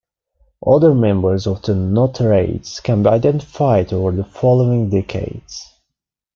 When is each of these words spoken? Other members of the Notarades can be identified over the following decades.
Other 0.65 0.95
members 0.95 1.45
of 1.45 1.61
the 1.61 1.73
Notarades 1.73 2.81
can 2.81 3.03
be 3.03 3.09
identified 3.09 3.93
over 3.93 4.09
the 4.11 4.23
following 4.23 4.89
decades. 4.89 5.73